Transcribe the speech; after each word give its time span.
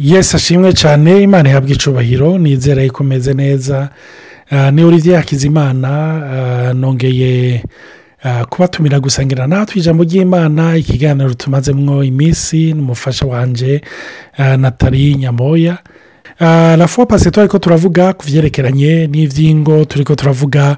yesi 0.00 0.36
ashimwe 0.36 0.72
cyane. 0.72 1.22
Imana 1.22 1.48
ihabwa 1.48 1.70
icubahiro 1.70 2.38
nizera 2.38 2.82
yuko 2.82 3.02
umeze 3.02 3.34
neza. 3.34 3.88
Ni 4.72 4.84
olivier 4.84 5.16
hakizimana 5.16 6.72
nongeye 6.74 7.62
kubatumira 8.48 9.00
gusangira 9.00 9.46
natwe 9.46 9.78
ijambo 9.80 10.02
ry'imana 10.04 10.76
ikiganiro 10.76 11.34
tumazemo 11.34 12.04
iminsi 12.04 12.72
n'umufasha 12.74 13.26
wanjye 13.26 13.80
natali 14.38 15.14
nyamoya. 15.14 15.78
Rafuwa 16.40 17.06
pasi 17.06 17.30
turi 17.30 17.48
ko 17.48 17.58
turavuga 17.58 18.12
ku 18.16 18.24
byerekeranye 18.26 19.06
n'ibyingo 19.06 19.84
turi 19.84 20.04
ko 20.04 20.14
turavuga 20.16 20.76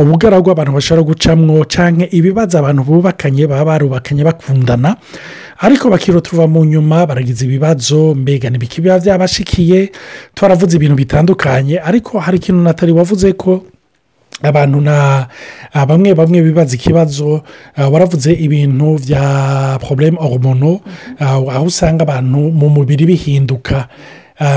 ubugaragwa 0.00 0.52
abantu 0.52 0.72
bashobora 0.78 1.02
gucamwo 1.02 1.64
cyangwa 1.66 2.06
ibibazo 2.14 2.58
abantu 2.58 2.84
bubakanye 2.86 3.46
baba 3.46 3.64
barubakanye 3.64 4.22
bakundana. 4.24 4.96
Ariko 5.58 5.90
bakirotuva 5.90 6.46
mu 6.46 6.64
nyuma 6.64 7.06
baragize 7.06 7.44
ibibazo 7.46 8.14
mbega 8.14 8.50
n'ibiki 8.50 8.80
biba 8.80 8.98
byabashikiye? 8.98 9.90
Twaravuze 10.34 10.76
ibintu 10.76 10.94
bitandukanye. 10.94 11.78
Ariko 11.82 12.18
hari 12.18 12.38
ikintu 12.38 12.62
natali 12.62 12.92
wavuze 12.92 13.32
ko 13.34 13.66
abantu 14.42 14.78
na 14.80 15.26
bamwe 15.74 16.14
bamwe 16.14 16.42
bibaza 16.42 16.74
ikibazo 16.78 17.42
waravuze 17.78 18.30
ibintu 18.34 18.98
bya 19.02 19.78
porobulemu 19.82 20.18
oromono 20.22 20.80
aho 21.18 21.64
usanga 21.66 22.02
abantu 22.06 22.38
mu 22.54 22.68
mubiri 22.70 23.06
bihinduka. 23.06 23.88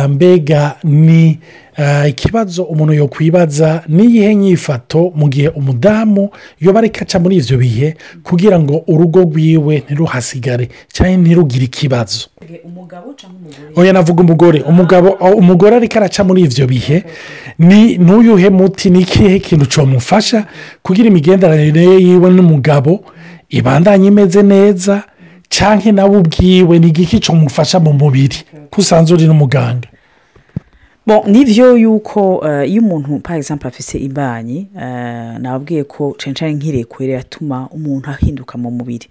Mbega 0.09 0.75
ni 0.83 1.39
ikibazo 2.09 2.63
umuntu 2.63 2.93
yakwibaza 2.93 3.83
n'iyihe 3.87 4.35
nyifato 4.35 5.11
mu 5.15 5.29
gihe 5.29 5.47
umudamu 5.49 6.29
yoba 6.59 6.79
ariko 6.79 6.97
aca 7.01 7.19
muri 7.21 7.35
ibyo 7.37 7.57
bihe 7.57 7.95
kugira 8.23 8.59
ngo 8.59 8.83
urugo 8.87 9.21
rwiwe 9.21 9.83
ntiruhasigare 9.85 10.69
cyangwa 10.93 11.17
ntirugire 11.17 11.65
ikibazo? 11.65 12.27
Oya 13.75 13.93
navuga 13.93 14.23
umugore. 14.23 14.61
Umugabo 14.61 15.09
umugore 15.37 15.75
ariko 15.75 15.97
araca 15.97 16.23
muri 16.25 16.41
ibyo 16.41 16.67
bihe. 16.67 17.03
Ni 17.59 17.97
n'uyuhe 17.97 18.49
muti 18.49 18.89
ni 18.89 19.01
ikihe 19.01 19.39
kintu 19.39 19.65
cyamufasha 19.65 20.45
kugira 20.81 21.07
imigenderanire 21.07 21.83
yiwe 22.01 22.29
n'umugabo 22.31 23.03
ibandanye 23.49 24.07
imeze 24.07 24.41
neza? 24.43 25.03
Cyangwa 25.57 25.91
nawe 25.91 26.17
ubwiwe 26.21 26.79
ni 26.79 26.87
igiki 26.87 27.19
cyamufasha 27.19 27.79
mu 27.79 27.93
mubiri? 27.93 28.37
Ko 28.69 28.81
usanzwe 28.81 29.17
uri 29.17 29.25
n'umuganga 29.27 29.87
ni 31.27 31.45
byo 31.45 31.77
yuko 31.77 32.43
iyo 32.67 32.81
umuntu 32.83 33.19
payisampu 33.23 33.67
afite 33.67 33.95
imbanyi 33.97 34.67
nababwiye 35.39 35.83
ko 35.83 36.15
censhani 36.19 36.53
nk'irekure 36.59 37.13
yatuma 37.17 37.69
umuntu 37.71 38.09
ahinduka 38.11 38.57
mu 38.57 38.69
mubiri. 38.71 39.07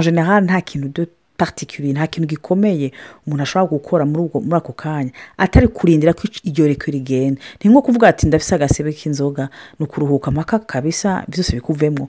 General 0.00 0.44
nta 0.44 0.60
kintu 0.60 0.88
do 0.88 1.06
patikiri 1.36 1.92
nta 1.92 2.06
kintu 2.06 2.28
gikomeye 2.28 2.92
umuntu 3.26 3.42
ashobora 3.42 3.70
gukora 3.70 4.04
muri 4.06 4.30
ako 4.56 4.72
kanya. 4.72 5.10
Atari 5.36 5.68
kurindira 5.68 6.12
ko 6.14 6.22
iryo 6.44 6.66
rekure 6.70 6.92
rigenda. 6.98 7.40
Ni 7.64 7.70
nko 7.70 7.82
kuvuga 7.82 8.08
ati 8.08 8.26
ndafise 8.26 8.54
agasebe 8.54 8.92
k'inzoga 8.92 9.48
ni 9.78 9.84
ukuruhuka 9.86 10.30
amaka 10.30 10.58
kabisa 10.58 11.24
byose 11.28 11.52
bikuvemo 11.58 12.08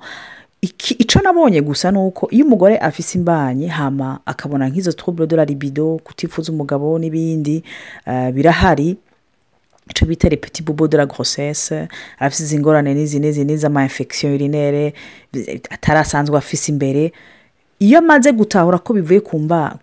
icyo 0.61 1.21
nabonye 1.21 1.61
gusa 1.61 1.91
ni 1.91 1.97
uko 1.97 2.27
iyo 2.31 2.45
umugore 2.45 2.77
afise 2.77 3.17
imbanyi 3.17 3.67
hama 3.67 4.19
akabona 4.25 4.69
nk'izo 4.69 4.91
twuburo 4.93 5.25
de 5.25 5.45
libido 5.45 5.97
kutifuza 6.03 6.51
umugabo 6.51 6.99
n'ibindi 6.99 7.63
birahari 8.33 8.97
icyo 9.89 10.05
bita 10.07 10.29
repeti 10.29 10.61
bobo 10.63 10.87
de 10.87 10.97
la 10.97 11.05
grossesse 11.05 11.87
afite 12.19 12.43
izi 12.43 12.59
ngorane 12.59 12.93
n'izi 12.93 13.19
n'izi 13.19 13.43
n'izi 13.45 13.65
ama 13.65 13.83
infection 13.83 14.33
urinere 14.33 14.93
atarasanzwe 15.69 16.37
afise 16.37 16.71
imbere. 16.71 17.11
Iyo 17.79 17.97
amaze 17.97 18.31
gutahura 18.31 18.77
ko 18.77 18.93
bivuye 18.93 19.19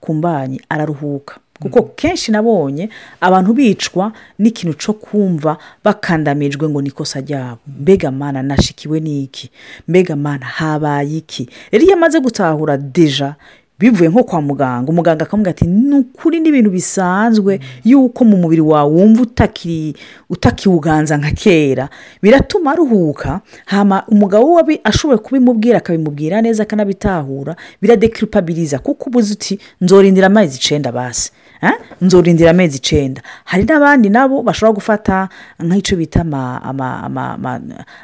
ku 0.00 0.14
mbanyi 0.14 0.60
araruhuka. 0.68 1.40
Kuko 1.60 1.82
kenshi 1.82 2.32
nabonye 2.32 2.88
abantu 3.20 3.52
bicwa 3.52 4.12
n'ikintu 4.38 4.74
cyo 4.78 4.92
kumva 4.92 5.58
bakandamijwe 5.84 6.68
ngo 6.68 6.82
ni 6.82 6.88
ikosa 6.88 7.20
ryabo. 7.20 7.58
Mbega 7.80 8.10
mana 8.10 8.42
nashikiwe 8.42 9.00
n'iki? 9.00 9.50
Mbega 9.88 10.16
mana 10.16 10.46
habaye 10.46 11.16
iki? 11.16 11.48
Rero 11.72 11.84
iyo 11.84 11.94
amaze 11.94 12.20
gutahura 12.20 12.76
deja 12.76 13.34
bivuye 13.78 14.08
nko 14.10 14.24
kwa 14.24 14.42
muganga 14.42 14.90
umuganga 14.90 15.24
akamubwira 15.24 15.50
ati 15.50 15.66
ni 15.66 15.94
ukuri 15.96 16.40
n'ibintu 16.40 16.70
bisanzwe 16.70 17.60
yuko 17.84 18.24
mu 18.24 18.36
mubiri 18.36 18.60
wawe 18.60 18.90
wumva 18.90 19.22
utakiwuganza 20.30 21.16
nka 21.16 21.30
kera. 21.30 21.88
Biratuma 22.22 22.72
aruhuka 22.72 23.40
umugabo 24.08 24.54
we 24.54 24.80
ashoboye 24.84 25.18
kubimubwira 25.18 25.78
akabimubwira 25.78 26.42
neza 26.42 26.62
akanabitahura 26.62 27.56
biradekiripabiriza 27.82 28.78
kuko 28.78 29.10
ubuze 29.10 29.32
uti 29.32 29.58
nzorindira 29.80 30.26
amezi 30.26 30.56
icyenda 30.58 30.92
basi. 30.92 31.30
Nzorindira 32.00 32.50
amezi 32.50 32.76
icyenda. 32.76 33.22
Hari 33.44 33.64
n'abandi 33.64 34.08
nabo 34.10 34.42
bashobora 34.42 34.74
gufata 34.74 35.28
nk'icyo 35.62 35.96
bita 35.98 36.22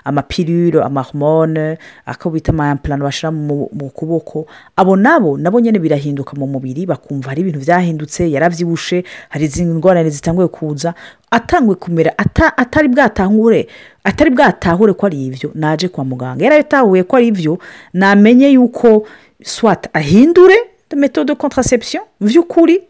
amapiriro 0.04 0.84
amahomone 0.84 1.78
ako 2.06 2.31
bita 2.31 2.53
amayampurano 2.53 3.04
bashyira 3.04 3.31
mu 3.31 3.91
kuboko. 3.94 4.47
Abo 4.76 4.97
nabo 4.97 5.37
nabo 5.38 5.60
nyine 5.60 5.78
birahinduka 5.78 6.37
mu 6.37 6.47
mubiri 6.47 6.87
bakumva 6.87 7.28
hari 7.31 7.41
ibintu 7.42 7.60
byahindutse 7.60 8.31
yarabyibushe 8.31 9.04
hari 9.28 9.44
izindi 9.44 9.75
ngorane 9.75 10.10
zitanguye 10.10 10.48
kuza. 10.48 10.94
Atangwe 11.31 11.75
kumera 11.75 12.12
atari 12.56 12.88
bwatahure 12.88 13.69
atari 14.04 14.31
bwatahure 14.31 14.92
ko 14.92 15.06
ari 15.06 15.26
ibyo 15.26 15.50
naje 15.54 15.88
kwa 15.88 16.04
muganga. 16.04 16.44
Yarabitahuye 16.44 17.03
ko 17.03 17.16
ari 17.16 17.26
ibyo 17.28 17.59
namenye 17.92 18.48
yuko 18.54 19.06
swata 19.42 19.91
ahindure 19.94 20.54
metode 20.97 21.26
de 21.26 21.34
contraception 21.34 22.03
by'ukuri 22.21 22.81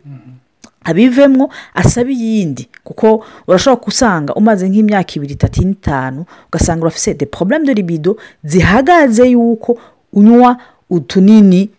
abivemo 0.84 1.50
asaba 1.74 2.10
iyindi. 2.10 2.68
Kuko 2.84 3.24
urashobora 3.48 3.82
gusanga 3.84 4.34
umaze 4.34 4.68
nk'imyaka 4.68 5.12
ibiri 5.16 5.32
itatu 5.34 5.62
n'itanu 5.64 6.24
ugasanga 6.48 6.82
urafite 6.82 7.14
de 7.18 7.26
porobulemu 7.26 7.64
de 7.66 7.74
libido 7.74 8.16
zihagaze 8.44 9.24
yuko 9.30 9.78
unywa 10.12 10.56
utunini 10.90 11.70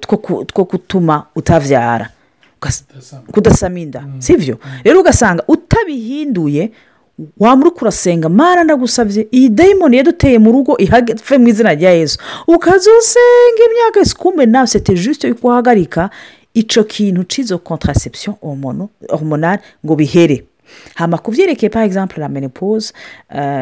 two 0.00 0.64
gutuma 0.70 1.26
utabyara 1.36 2.10
kudasama 3.32 3.78
inda 3.80 4.04
si 4.18 4.36
byo 4.36 4.58
rero 4.84 5.00
ugasanga 5.00 5.42
utabihinduye 5.48 6.70
waba 7.38 7.60
uri 7.62 7.70
kurasenga 7.70 8.28
mara 8.28 8.64
ndagusabye 8.64 9.26
iyi 9.32 9.48
dayimoni 9.48 9.96
yaduteye 9.96 10.38
mu 10.38 10.52
rugo 10.52 10.76
ihave 10.78 11.38
mu 11.38 11.48
izina 11.48 11.74
rya 11.74 11.90
yesu. 11.90 12.18
Ukaza 12.46 12.90
usenga 12.98 13.62
imyaka 13.70 14.00
isikumbe 14.00 14.46
nawe 14.46 14.66
sete 14.66 14.94
jisite 14.94 15.28
yo 15.28 15.34
kuhagarika 15.34 16.10
icyo 16.60 16.84
kintu 16.84 17.24
cy'izo 17.24 17.58
contraception 17.58 18.34
hormonal 18.42 19.58
ngo 19.84 19.94
bihere 19.96 20.44
hama 20.94 21.18
ku 21.18 21.30
byerekeye 21.30 21.70
par 21.70 21.84
exemple 21.84 22.20
la 22.20 22.28
menopause 22.28 22.92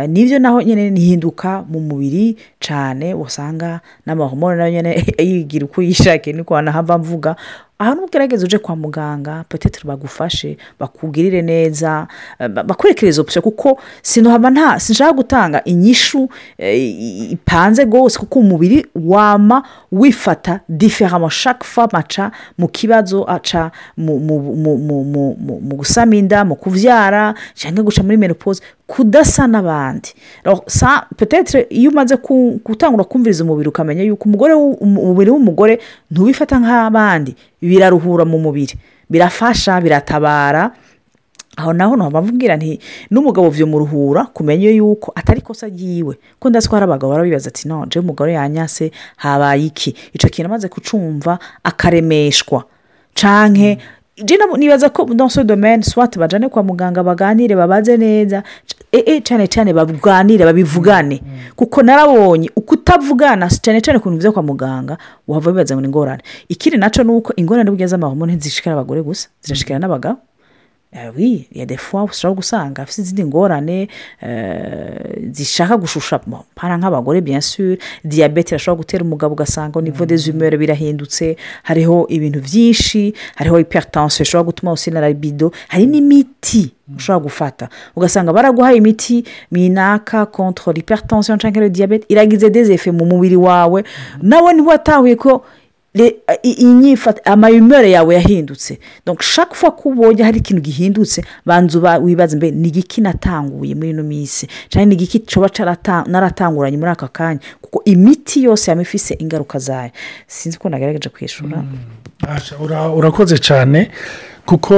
ni 0.08 0.24
byo 0.24 0.38
naho 0.38 0.62
nyine 0.62 0.90
nihinduka 0.90 1.62
mu 1.68 1.80
mubiri 1.80 2.36
cyane 2.60 3.14
usanga 3.14 3.80
n'amahomoni 4.06 4.58
na 4.58 4.66
yo 4.66 4.72
nyine 4.72 4.90
yigira 5.18 5.66
uko 5.68 5.82
yishakiye 5.82 6.36
niko 6.36 6.54
wanahava 6.54 6.98
mvuga 6.98 7.36
aha 7.78 7.94
n'ugerageza 7.94 8.44
uje 8.46 8.58
kwa 8.58 8.76
muganga 8.76 9.44
potete 9.48 9.80
bagufashe 9.84 10.56
bakugirire 10.80 11.42
neza 11.42 12.06
bakwerekere 12.64 13.20
opsiyo 13.20 13.42
kuko 13.42 13.78
sinuhaba 14.02 14.50
nta 14.50 14.80
sinshaka 14.80 15.12
gutanga 15.12 15.64
inyishu 15.64 16.28
ipanze 17.30 17.84
rwose 17.84 18.18
kuko 18.18 18.38
umubiri 18.38 18.86
wama 18.94 19.62
wifata 19.92 20.60
diferamo 20.68 21.28
shaka 21.30 21.64
fa 21.64 21.88
aca 21.92 22.30
mu 22.58 22.68
kibazo 22.68 23.24
aca 23.28 23.70
mu 23.96 25.76
gusama 25.76 26.16
inda 26.16 26.44
mu 26.44 26.56
kubyara 26.56 27.34
cyangwa 27.54 27.84
guca 27.84 28.02
muri 28.02 28.16
menopause 28.16 28.62
kudasa 28.86 29.46
n'abandi. 29.46 30.14
Iyo 31.70 31.90
umaze 31.90 32.16
gutangura 32.64 33.04
kumviriza 33.04 33.44
umubiri 33.44 33.68
ukamenya 33.68 34.02
yuko 34.02 34.24
umugore 34.28 34.54
umubiri 34.54 35.30
w'umugore 35.30 35.78
ntuwifata 36.10 36.58
nk'abandi 36.60 37.34
biraruhura 37.62 38.24
mu 38.24 38.38
mubiri 38.38 38.74
birafasha 39.10 39.80
biratabara. 39.80 40.70
Aho 41.56 41.72
naho 41.72 41.96
ntabwo 41.96 42.20
nti 42.20 42.78
n'umugabo 43.10 43.48
muruhura 43.66 44.24
kumenya 44.28 44.70
yuko 44.70 45.12
atari 45.16 45.40
ikosa 45.40 45.66
ryiwe. 45.68 46.14
Ko 46.38 46.50
ndazi 46.50 46.68
ko 46.68 46.76
hari 46.76 46.84
abagabo 46.84 47.12
barabibaza 47.12 47.48
ati 47.48 47.68
nonje 47.68 47.98
umugore 47.98 48.32
yanyase 48.36 48.92
habaye 49.16 49.64
iki? 49.66 49.96
Icyo 50.12 50.28
kintu 50.28 50.46
amaze 50.52 50.68
kucumva 50.68 51.38
akaremeshwa. 51.64 52.64
Canke 53.14 53.78
nibaza 54.58 54.88
ko 54.90 55.04
dans 55.04 55.36
domene 55.44 55.82
swate 55.82 56.18
bajyane 56.18 56.48
kwa 56.48 56.62
muganga 56.62 57.02
baganire 57.02 57.56
babaze 57.56 57.96
neza 57.96 58.42
cyane 59.24 59.46
cyane 59.48 59.72
baganire 59.72 60.44
babivugane. 60.44 61.22
Kuko 61.56 61.82
narabonye 61.82 62.50
uko 62.56 62.74
utavugana 62.74 63.48
cyane 63.48 63.80
cyane 63.80 63.98
ku 63.98 64.08
bintu 64.10 64.22
byo 64.22 64.32
kwa 64.32 64.42
muganga 64.42 64.98
wava 65.28 65.50
bibaza 65.52 65.76
ngo 65.76 65.84
ingorane 65.84 66.22
ikindi 66.48 66.78
na 66.78 66.90
cyo 66.90 67.04
ni 67.04 67.10
uko 67.12 67.32
ingorane 67.36 67.70
burya 67.70 67.86
z'amahomoni 67.86 68.32
ntizishikara 68.36 68.76
abagore 68.76 69.02
gusa 69.02 69.28
zirashikara 69.42 69.78
n'abagabo. 69.78 70.18
Eh 70.18 70.35
oui, 71.16 71.46
il 71.52 71.58
y 71.58 71.62
a 71.62 71.66
des 71.66 71.76
fois 71.76 72.04
ushobora 72.04 72.36
gusanga 72.36 72.82
afite 72.82 72.98
izindi 73.02 73.24
ngorane 73.24 73.88
eh, 74.22 75.30
zishaka 75.32 75.76
gushusha 75.76 76.20
bon, 76.26 76.38
para 76.54 76.76
nk'abagore 76.78 77.20
bien 77.20 77.40
sûr 77.40 77.76
diyabete 78.04 78.50
irashobora 78.54 78.78
gutera 78.78 79.04
umugabo 79.04 79.34
ugasanga 79.34 79.80
nivo 79.80 80.06
des 80.06 80.28
humeurs 80.28 80.56
birahindutse 80.56 81.36
hariho 81.64 82.06
ibintu 82.08 82.40
byinshi 82.40 83.14
hariho 83.34 83.58
hypertension 83.58 84.22
ishobora 84.22 84.46
gutuma 84.46 84.72
usina 84.72 85.08
libido 85.08 85.52
hari 85.68 85.86
n'imiti 85.86 86.72
ushobora 86.96 87.22
gufata. 87.24 87.68
Ugasanga 87.96 88.32
baraguhaye 88.32 88.76
imiti 88.76 89.24
minaka 89.50 90.26
contre 90.26 90.72
hypertension 90.72 91.38
cyangwa 91.38 91.60
le 91.62 91.70
diyabete 91.70 92.06
iragize 92.08 92.50
des 92.50 92.70
effets 92.70 92.92
mu 92.92 93.04
mubiri 93.04 93.36
wawe. 93.36 93.84
Nawe 94.22 94.52
ntiwatahuye 94.52 95.16
ko 95.16 95.44
amayumere 97.24 97.90
yawe 97.90 98.14
yahindutse. 98.14 98.78
Chaque 99.18 99.54
fois 99.54 99.72
ko 99.76 99.88
ubonye 99.88 100.22
hari 100.22 100.38
ikintu 100.38 100.62
gihindutse 100.62 101.24
banza 101.46 101.98
wibaza 101.98 102.36
mbe 102.36 102.50
ni 102.50 102.68
igiki 102.68 103.00
natanguye 103.00 103.74
muri 103.74 103.90
ino 103.90 104.02
minsi? 104.02 104.46
Cyangwa 104.68 104.86
ni 104.86 104.94
igiki 104.94 105.18
carata- 105.48 106.04
naratanguranye 106.08 106.76
muri 106.76 106.90
aka 106.90 107.08
kanya? 107.08 107.40
Kuko 107.60 107.82
imiti 107.84 108.42
yose 108.44 108.70
yaba 108.70 108.82
ifise 108.82 109.14
ingaruka 109.18 109.58
zayo. 109.58 109.90
Sinzi 110.26 110.58
ko 110.58 110.68
nagaragaje 110.68 111.08
kwishura. 111.08 111.64
Asha, 112.28 112.56
ura- 112.58 112.90
urakoze 112.92 113.38
cyane 113.38 113.90
kuko 114.46 114.74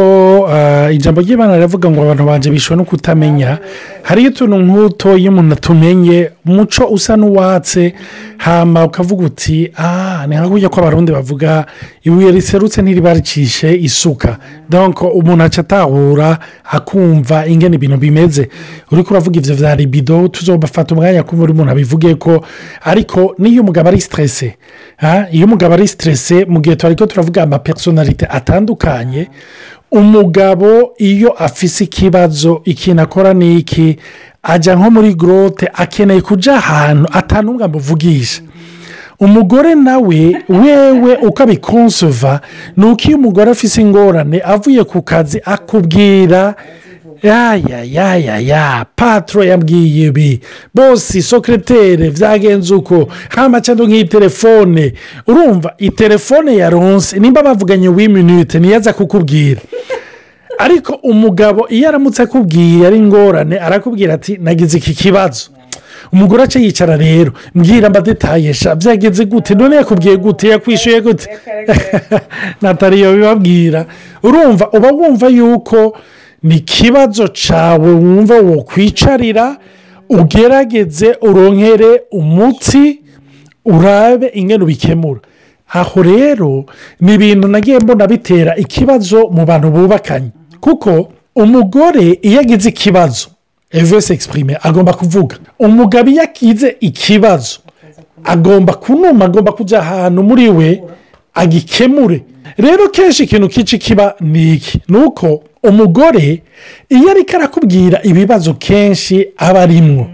ah, 0.49 0.91
ijambo 0.93 1.21
ry'imana 1.21 1.55
riravuga 1.55 1.91
ngo 1.91 2.03
abantu 2.03 2.25
banje 2.25 2.51
bishwe 2.51 2.77
no 2.77 2.85
kutamenya. 2.85 3.59
Hariyo 4.03 4.31
utuntu 4.31 4.57
nk'uto 4.59 5.17
iyo 5.17 5.31
umuntu 5.31 5.53
atumenye 5.55 6.31
umuco 6.47 6.85
usa 6.91 7.17
n'uwatse 7.17 7.95
hama 8.39 8.85
ukavuga 8.85 9.27
uti 9.27 9.71
ah 9.77 10.25
ni 10.29 10.37
nka 10.37 10.49
kurya 10.49 10.69
ko 10.69 10.81
abarundi 10.81 11.13
bavuga 11.13 11.67
ibuye 12.03 12.31
riserutse 12.33 12.83
ntiribarikishe 12.83 13.75
isuka. 13.77 14.39
Umuntu 15.15 15.45
aca 15.45 15.59
atahura 15.61 16.39
akumva 16.65 17.47
ingene 17.47 17.77
ibintu 17.77 17.97
bimeze. 17.97 18.49
Uri 18.93 19.03
kuravuga 19.03 19.39
ivyo 19.41 19.55
vya 19.55 19.77
libido 19.77 20.29
tuzobafata 20.29 20.95
umwanya 20.95 21.23
kumva 21.23 21.45
uri 21.45 21.53
umuntu 21.53 21.73
abivuge 21.73 22.15
ko 22.15 22.45
ariko 22.85 23.35
n'iyo 23.39 23.63
umugabo 23.63 23.89
ari 23.89 23.99
ha, 24.01 24.57
iyo 25.33 25.47
umugabo 25.47 25.75
ari 25.75 25.89
stresse 25.89 26.45
mu 26.45 26.61
gihe 26.61 26.77
twariko 26.77 27.07
turavuga 27.07 27.43
amapersonalite 27.43 28.27
atandukanye 28.27 29.29
umugabo 29.91 30.93
iyo 30.99 31.31
afise 31.33 31.85
ikibazo 31.85 32.61
ikintu 32.65 33.03
akora 33.03 33.35
ni 33.35 33.59
iki? 33.59 33.97
Ajya 34.43 34.75
nko 34.77 34.91
muri 34.91 35.15
gorote 35.15 35.71
akeneye 35.75 36.21
kujya 36.21 36.55
ahantu 36.57 37.07
atanumwe 37.13 37.65
amuvugisha. 37.65 38.43
Umugore 39.21 39.75
nawe 39.75 40.37
wewe 40.49 41.17
uko 41.27 41.43
abikonsova 41.43 42.41
ni 42.77 42.85
uko 42.87 43.03
iyo 43.09 43.17
umugore 43.19 43.51
afise 43.51 43.81
ingorane 43.81 44.39
avuye 44.45 44.85
ku 44.85 45.03
kazi 45.03 45.41
akubwira 45.45 46.55
ya 47.23 47.55
ya 47.57 47.85
ya 47.85 48.17
ya 48.17 48.39
ya. 48.39 48.87
Patro 48.97 49.45
yambwiye 49.45 50.07
ibi 50.07 50.41
bose 50.75 51.23
sokeretere 51.23 52.11
byagenze 52.11 52.75
uko 52.75 53.09
hano 53.29 53.61
cyangwa 53.61 53.87
nk'iyi 53.87 54.05
telefone 54.05 54.93
urumva 55.27 55.75
iyi 55.79 55.91
telefone 55.91 56.57
ya 56.57 56.71
ronse 56.71 57.19
nimba 57.19 57.43
bavuganye 57.43 57.89
w'iminute 57.89 58.59
niyo 58.59 58.77
aza 58.77 58.93
kukubwira. 58.93 59.61
Ariko 60.59 60.93
umugabo 61.03 61.69
iyo 61.69 61.89
aramutse 61.89 62.23
akubwiye 62.23 62.87
ari 62.87 62.97
ingorane 62.99 63.59
arakubwira 63.59 64.15
ati 64.15 64.39
nagize 64.43 64.79
iki 64.79 64.95
kibazo. 64.95 65.51
Umugore 66.13 66.43
aca 66.43 66.59
yicara 66.59 66.97
rero. 66.97 67.33
Mbwira 67.55 67.87
amadetayesha 67.87 68.75
byagenze 68.75 69.25
gute? 69.25 69.55
None 69.55 69.77
yakubwiye 69.77 70.17
gute? 70.17 70.49
Yakwishyuye 70.49 71.01
gute? 71.01 71.29
Nataliyo 72.63 73.13
bibabwira 73.13 73.87
urumva 74.23 74.71
uba 74.73 74.89
wumva 74.91 75.29
yuko 75.29 75.97
ni 76.43 76.57
ikibazo 76.57 77.29
cyawe 77.29 77.91
wumva 77.93 78.41
wokwicarira 78.41 79.57
ugerageze 80.09 81.17
uronkere 81.21 82.03
umuti 82.13 83.01
urabe 83.65 84.31
ingano 84.35 84.65
ubikemura. 84.65 85.21
Aho 85.73 86.03
rero 86.03 86.65
ni 87.01 87.15
ibintu 87.15 87.49
nagiye 87.49 87.79
mbona 87.79 88.07
bitera 88.07 88.57
ikibazo 88.57 89.29
mu 89.31 89.45
bantu 89.47 89.71
bubakanye. 89.71 90.31
Kuko 90.61 91.13
umugore 91.37 92.19
iyo 92.23 92.41
agize 92.41 92.69
ikibazo 92.69 93.29
evese 93.71 94.13
egisipurime 94.15 94.57
agomba 94.63 94.93
kuvuga. 94.93 95.37
Umugabo 95.59 96.11
iyo 96.11 96.23
akize 96.23 96.77
ikibazo 96.81 97.59
agomba 98.25 98.73
kunuma 98.75 99.25
agomba 99.25 99.53
kujya 99.53 99.79
ahantu 99.81 100.23
muri 100.23 100.49
we 100.49 100.83
agikemure. 101.35 102.23
Rero 102.57 102.89
kenshi 102.89 103.23
ikintu 103.25 103.49
kici 103.49 103.79
kiba 103.79 104.15
ni 104.21 104.53
iki? 104.55 104.81
Ni 104.89 104.97
uko 104.99 105.43
umugore 105.63 106.43
iyo 106.89 107.11
ariko 107.11 107.37
arakubwira 107.37 108.01
ibibazo 108.03 108.55
kenshi 108.55 109.29
aba 109.37 109.61
arimwo. 109.63 110.07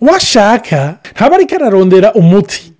Washaka 0.00 0.98
ntaba 1.14 1.36
ariko 1.36 1.54
ararondera 1.54 2.12
umuti. 2.14 2.72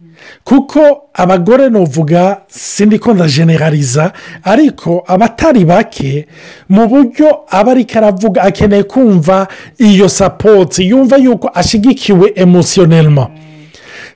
Kuko 0.44 0.80
abagore 1.14 1.68
nuvuga 1.68 2.40
sindi 2.48 2.98
ko 2.98 3.14
ndajenerariza 3.14 4.12
ariko 4.44 5.04
abatari 5.06 5.64
bake 5.64 6.26
mu 6.68 6.86
buryo 6.88 7.40
aba 7.50 7.72
ariko 7.72 7.98
aravuga 7.98 8.42
akeneye 8.42 8.82
kumva 8.82 9.48
iyo 9.78 10.08
sapoti 10.08 10.88
yumva 10.88 11.16
yuko 11.16 11.50
ashyigikiwe 11.54 12.32
emosiyonelma 12.36 13.28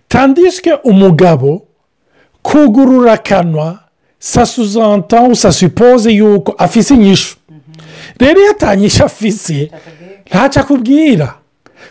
tandisike 0.09 0.73
umugabo 0.85 1.63
kugurura 2.43 3.13
akanwa 3.13 3.79
sasuzanta 4.19 5.35
sasupoze 5.35 6.11
yuko 6.13 6.53
afise 6.59 6.95
inyishu. 6.95 7.37
Rero 8.20 8.40
iyo 8.40 8.50
atanyisha 8.50 9.05
afise 9.05 9.70
ntacyo 10.31 10.62
akubwira. 10.62 11.34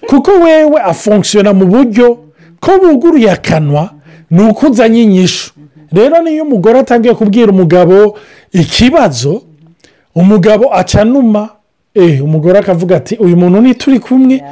Kuko 0.08 0.32
wewe 0.32 0.82
afunkisiyona 0.82 1.54
mu 1.54 1.66
buryo 1.66 2.18
ko 2.60 2.72
buguruye 2.80 3.32
akanwa 3.32 3.90
ni 4.32 4.42
uko 4.44 4.68
uzanye 4.68 5.04
inyishu 5.04 5.52
rero 5.92 6.22
niyo 6.22 6.44
umugore 6.44 6.80
atangiye 6.80 7.14
kubwira 7.14 7.52
umugabo 7.52 8.18
ikibazo 8.52 9.42
umugabo 10.16 10.74
acanuma 10.74 11.50
eh 11.96 12.24
umugore 12.24 12.60
akavuga 12.60 12.96
ati 12.98 13.16
uyu 13.16 13.38
muntu 13.38 13.62
ni 13.62 13.76
turi 13.76 14.00
kumwe. 14.00 14.44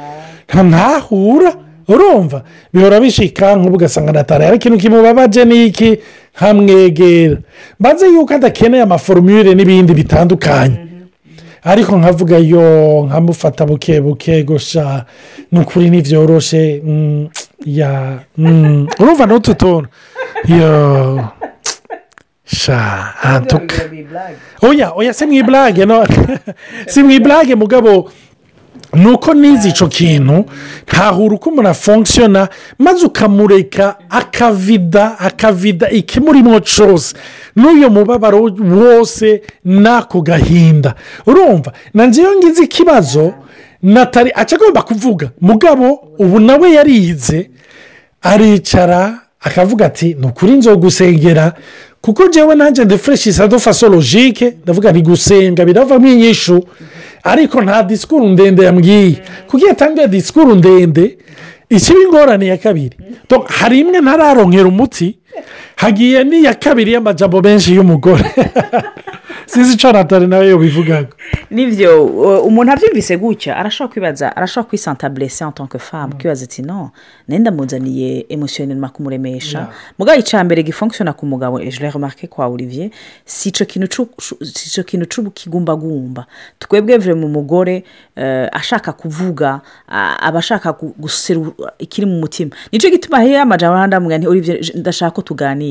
Ntahura 0.54 1.54
urumva? 1.88 2.42
Bihora 2.72 3.00
bishika 3.00 3.56
nk'ubu 3.56 3.74
ugasanga 3.76 4.12
natara 4.12 4.46
ariko 4.46 4.56
ikintu 4.68 4.78
kimubabaje 4.78 5.44
ni 5.44 5.66
iki 5.66 5.98
nkamwegera. 6.36 7.36
Mbaze 7.80 8.06
yuko 8.06 8.34
adakeneye 8.34 8.82
amaforomire 8.82 9.54
n'ibindi 9.54 9.94
bitandukanye. 9.94 10.76
Ariko 11.64 11.96
nkavuga 11.96 12.38
yo 12.38 13.04
nkamufata 13.06 13.66
buke 13.66 14.00
buke 14.00 14.42
gusha 14.42 15.04
ni 15.52 15.60
ukuri 15.60 15.90
ntibyoroshe 15.90 16.82
ya 17.66 18.18
urumva 18.98 19.26
n'utu 19.26 19.54
tuntu. 19.54 19.88
Yo. 20.44 21.24
Sha 22.44 23.14
oya 24.62 24.92
oya 24.96 25.14
si 25.14 25.26
mu 25.26 25.32
iburage 25.32 25.86
si 26.92 27.02
mu 27.02 27.10
iburage 27.10 27.54
mugabo 27.54 28.10
ni 28.94 29.06
uko 29.10 29.34
nizi 29.34 29.68
icyo 29.68 29.88
kintu 29.88 30.44
ntahura 30.88 31.34
uko 31.34 31.50
umuntu 31.50 31.68
afunkisiyona 31.70 32.48
maze 32.78 33.06
ukamureka 33.06 33.96
akavida 34.10 35.18
akavida 35.18 35.90
ikimurimo 35.90 36.60
cyose 36.60 37.14
n'uyu 37.56 37.90
mubabaro 37.90 38.42
wose 38.60 39.42
n'ako 39.64 40.20
gahinda. 40.20 40.94
Urumva 41.26 41.72
nanjye 41.94 42.20
iyo 42.22 42.32
ngize 42.38 42.62
ikibazo 42.64 43.32
natali 43.82 44.30
aca 44.34 44.52
agomba 44.56 44.82
kuvuga. 44.82 45.30
Mugabo 45.40 46.08
ubu 46.18 46.40
nawe 46.40 46.72
yarize 46.72 47.50
aricara 48.22 49.18
akavuga 49.40 49.86
ati 49.86 50.14
ni 50.20 50.26
ukuri 50.26 50.52
nzogusengera 50.52 51.52
kuko 52.00 52.24
njyewe 52.26 52.54
nanjye 52.54 52.84
ndefureshi 52.84 53.32
sadofaso 53.32 53.88
logike 53.88 54.56
ndavuga 54.62 54.92
ni 54.92 55.02
gusenga 55.02 55.64
biravamo 55.64 56.06
inyishu. 56.06 56.64
Ariko 57.22 57.62
nta 57.62 57.82
disikuru 57.82 58.28
ndende 58.28 58.64
yambwiye 58.64 59.16
kuko 59.46 59.70
atangiye 59.70 60.08
disikuru 60.08 60.54
ndende 60.54 61.18
ikiba 61.70 62.00
ingorane 62.00 62.46
ya 62.46 62.56
kabiri. 62.58 62.96
Hari 63.46 63.80
imwe 63.80 64.00
ntararonkera 64.00 64.68
umuti 64.68 65.18
hagiye 65.80 66.24
n'iya 66.24 66.54
kabiri 66.54 66.92
y'amajambo 66.92 67.40
menshi 67.42 67.74
y'umugore 67.76 68.24
sinzi 69.50 69.72
icyo 69.74 69.92
natali 69.92 70.26
nawe 70.26 70.56
bivugaga 70.58 71.08
ni 71.50 71.66
byo 71.66 72.04
umuntu 72.46 72.72
abyumvise 72.72 73.16
gutya 73.16 73.56
arashobora 73.56 73.92
kwibaza 73.92 74.36
arashobora 74.36 74.68
kwisantaburese 74.68 75.44
tant 75.54 75.68
que 75.68 75.78
femme. 75.78 76.14
Kwibaza 76.14 76.44
ati 76.44 76.62
no 76.62 76.90
nenda 77.28 77.50
muzaniye 77.50 78.26
emusiyoneri 78.28 78.80
kumuremesha 78.92 79.68
mugabo 79.98 80.18
icya 80.18 80.44
mbere 80.44 80.62
gifunkishona 80.62 81.12
ku 81.12 81.26
mugabo 81.26 81.60
ejure 81.60 81.90
remarque 81.90 82.26
kwa 82.26 82.46
olivier 82.46 82.90
si 83.24 83.48
icyo 83.48 83.66
kintu 83.66 85.06
cy'ubukigumbagumba 85.06 86.26
twebwe 86.58 86.98
vure 86.98 87.14
mu 87.14 87.28
mugore 87.28 87.84
ashaka 88.52 88.92
kuvuga 88.92 89.60
aba 89.88 90.38
ashaka 90.38 90.72
guserura 90.98 91.72
ikiri 91.78 92.06
mu 92.06 92.20
mutima. 92.20 92.50
Nicyo 92.72 92.90
gituma 92.90 93.20
hehe 93.20 93.38
amajambo 93.38 93.86
ndamubwira 93.86 94.18
nti 94.18 94.26
olivier 94.28 94.58
ndashaka 94.74 95.10
ko 95.10 95.22
tuganira. 95.22 95.69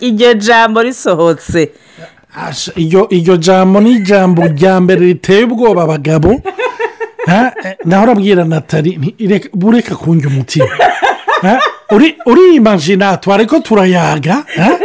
Iryo 0.00 0.34
jambo 0.34 0.82
risohotse. 0.82 1.70
Iryo 3.10 3.36
jambo 3.36 3.80
ni 3.80 3.90
ijambo 3.92 4.42
rya 4.46 4.80
mbere 4.80 5.00
riteye 5.06 5.44
ubwoba 5.44 5.82
abagabo. 5.82 6.42
Naho 7.84 8.02
urabwira 8.04 8.44
natali 8.44 8.96
nti, 8.96 9.26
"Reka- 9.26 9.50
bureka 9.54 9.94
kunjya 9.96 10.28
umutima. 10.28 10.68
Urimajina 12.26 13.16
twari 13.16 13.46
ko 13.46 13.58
turayaga 13.60 14.44
ha? 14.56 14.78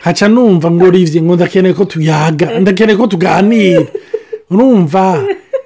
haca 0.00 0.28
numva 0.28 0.70
ngo 0.70 0.90
rivye 0.90 1.22
ngo 1.22 1.34
ndakeneye 1.36 1.74
ko 1.74 1.84
tuyaga 1.84 2.58
ndakeneye 2.60 2.96
ko 2.98 3.06
tuganira. 3.06 3.82
Urumva? 4.50 5.24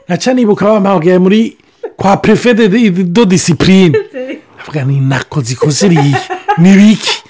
Naca 0.08 0.32
nibuka 0.34 0.64
bampamagaye 0.64 1.18
muri 1.18 1.56
kwa 1.96 2.16
de, 2.54 2.90
do 2.90 3.24
disipurine 3.24 3.98
ni 4.86 5.00
nako 5.00 5.40
zikoze 5.40 5.88
riya 5.88 6.20
ni 6.60 6.72
biki 6.76 7.22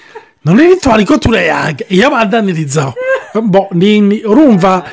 none 0.45 0.75
twari 0.75 1.05
ko 1.05 1.17
turayaga 1.17 1.85
iyo 1.89 2.07
abandanirizaho 2.07 2.93
Bo, 3.43 3.67
ni- 3.73 4.01
ni- 4.01 4.23
urumva 4.25 4.83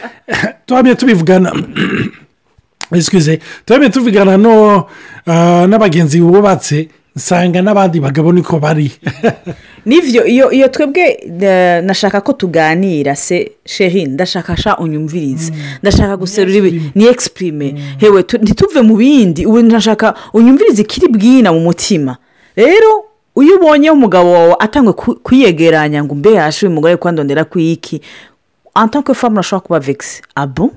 twabye 0.66 0.94
tubivugana 0.94 1.52
twebwe 3.66 3.90
tuvugana 3.90 4.36
no 4.36 4.86
n'abagenzi 5.66 6.20
bubatse 6.20 6.88
nsanga 7.16 7.62
n'abandi 7.62 8.00
bagabo 8.00 8.32
niko 8.32 8.58
bari 8.60 8.92
ni 9.86 10.00
byo 10.00 10.26
iyo 10.26 10.52
iyo 10.52 10.68
twebwe 10.68 11.04
nashaka 11.82 12.20
ko 12.20 12.32
tuganira 12.32 13.16
se 13.16 13.52
sheri 13.64 14.04
ndashaka 14.04 14.56
sha 14.56 14.76
unyumvirize 14.78 15.52
ndashaka 15.82 16.16
guserura 16.16 16.56
ibi 16.58 16.92
ni 16.94 17.04
egisipurime 17.08 17.74
hewe 17.98 18.22
tu- 18.22 18.38
ntituve 18.38 18.80
mu 18.82 18.96
bindi 18.96 19.46
ubu 19.46 19.62
ndashaka 19.62 20.14
unyumvirize 20.34 20.82
ikiri 20.82 21.08
bwina 21.08 21.52
mu 21.52 21.60
mutima 21.60 22.16
rero 22.56 23.04
iyo 23.42 23.56
ubonye 23.56 23.90
umugabo 23.90 24.32
wawe 24.32 24.54
atangwe 24.58 24.92
ku- 24.92 25.18
kwiyegeranya 25.22 26.04
ngo 26.04 26.14
mbe 26.14 26.32
yashe 26.32 26.66
uyu 26.66 26.74
mugore 26.74 26.96
kwandondera 26.96 27.44
ku 27.44 27.58
iki? 27.58 28.00
Antanke 28.74 29.14
famu 29.14 29.34
urashobora 29.36 29.60
kuba 29.66 29.78
vegisi 29.80 30.22
abo 30.34 30.70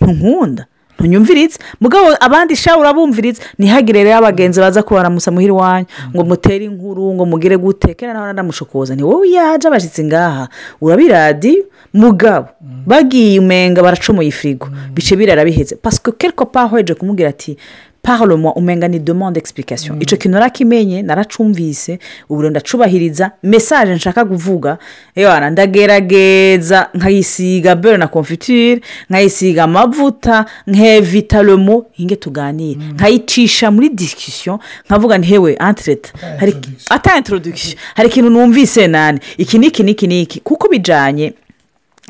ntunkunda. 0.00 0.66
Ntunyumviritse? 0.98 1.58
Mugabo 1.80 2.10
abandi 2.20 2.56
sha 2.56 2.74
urabumviritse 2.78 3.42
ntihagire 3.58 4.02
rero 4.04 4.18
abagenzi 4.18 4.60
baza 4.60 4.82
kubaramusa 4.82 5.30
muhira 5.30 5.54
iwanyu 5.54 5.86
ngo 6.14 6.22
mutere 6.24 6.64
inkuru 6.64 7.14
ngo 7.14 7.24
mugire 7.26 7.56
gute. 7.56 7.94
Kera 7.94 8.12
nawe 8.14 8.32
ndamushokoza 8.32 8.94
ni 8.98 9.02
wowe 9.02 9.30
yaje 9.30 9.68
abashyitsi 9.68 10.04
ngaha? 10.04 10.48
Urabiradiyo 10.80 11.64
mugabo 11.94 12.48
bagiye 12.86 13.38
umenga 13.40 13.82
baracomoye 13.82 14.30
firigo 14.30 14.66
bice 14.94 15.16
birara 15.16 15.44
biheze 15.44 15.76
pasike 15.76 16.12
kereko 16.18 16.46
pahoje 16.46 16.94
kumubwira 16.94 17.30
ati 17.30 17.56
parlement 18.02 18.52
umenga 18.56 18.88
ni 18.88 18.98
demande 18.98 19.38
explication. 19.40 19.96
Icyo 20.02 20.16
kintu 20.16 20.34
narakimenye 20.34 21.02
naracumvise 21.02 21.98
ubu 22.28 22.42
ndacubahiriza 22.50 23.30
mesaje 23.42 23.94
nshaka 23.94 24.24
kuvuga 24.24 24.78
yewana 25.16 25.50
ndagerageza 25.50 26.88
nkayisiga 26.94 27.74
bere 27.76 27.96
na 27.96 28.06
konfitire 28.08 28.80
nkayisiga 29.10 29.64
amavuta 29.64 30.44
nkevita 30.66 31.42
lomo 31.42 31.86
hinge 31.92 32.16
tuganire. 32.16 32.80
Nkayicisha 32.94 33.70
muri 33.70 33.88
disikisiyo 33.88 34.60
nkavuga 34.86 35.18
ntihewe 35.18 35.56
antireta 35.56 36.10
hari 36.38 36.54
ata 36.90 37.16
introduction. 37.16 37.74
Hari 37.94 38.08
ikintu 38.08 38.30
numvise 38.30 38.86
nani? 38.86 39.20
Iki 39.38 39.58
n'iki 39.58 39.82
n'iki 39.82 40.06
n'iki 40.06 40.40
kuko 40.40 40.68
bijyanye 40.68 41.32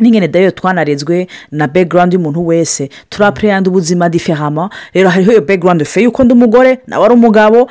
n'ingene 0.01 0.29
dayo 0.29 0.51
twanarezwe 0.51 1.27
na 1.53 1.67
background 1.67 2.13
y'umuntu 2.13 2.47
wese. 2.47 2.89
Turapureyanda 3.09 3.71
ubuzima 3.71 4.09
diferama 4.09 4.71
rero 4.95 5.09
hariho 5.09 5.33
iyo 5.33 5.41
background 5.41 5.85
fe 5.85 6.03
yuko 6.03 6.25
ndi 6.25 6.33
umugore 6.35 6.79
nawe 6.87 7.05
ari 7.05 7.15
umugabo. 7.15 7.69